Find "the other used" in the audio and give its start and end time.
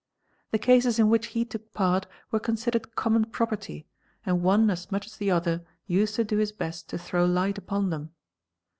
5.17-6.15